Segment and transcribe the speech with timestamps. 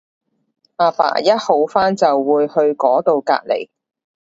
[0.77, 3.69] 阿爸一好翻就會去嗰到隔離